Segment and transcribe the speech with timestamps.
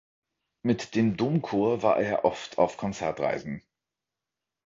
[0.63, 3.61] Mit dem Domchor war er oft auf Konzertreisen.